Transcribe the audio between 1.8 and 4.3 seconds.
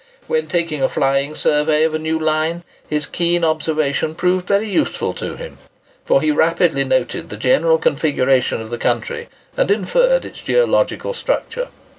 of a new line, his keen observation